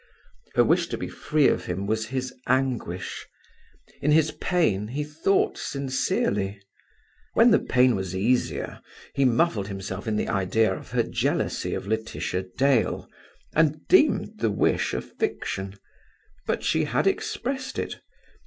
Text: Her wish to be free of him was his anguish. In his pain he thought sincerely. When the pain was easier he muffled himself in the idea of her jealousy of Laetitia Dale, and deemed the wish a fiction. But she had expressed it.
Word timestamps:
Her 0.55 0.63
wish 0.63 0.87
to 0.87 0.97
be 0.97 1.07
free 1.07 1.47
of 1.47 1.65
him 1.67 1.85
was 1.85 2.07
his 2.07 2.33
anguish. 2.47 3.27
In 4.01 4.09
his 4.11 4.31
pain 4.31 4.87
he 4.87 5.03
thought 5.03 5.59
sincerely. 5.59 6.59
When 7.35 7.51
the 7.51 7.59
pain 7.59 7.95
was 7.95 8.15
easier 8.15 8.81
he 9.13 9.25
muffled 9.25 9.67
himself 9.67 10.07
in 10.07 10.15
the 10.15 10.27
idea 10.27 10.73
of 10.73 10.89
her 10.89 11.03
jealousy 11.03 11.75
of 11.75 11.85
Laetitia 11.85 12.45
Dale, 12.57 13.07
and 13.53 13.87
deemed 13.87 14.39
the 14.39 14.49
wish 14.49 14.95
a 14.95 15.01
fiction. 15.01 15.75
But 16.47 16.63
she 16.63 16.85
had 16.85 17.05
expressed 17.05 17.77
it. 17.77 17.99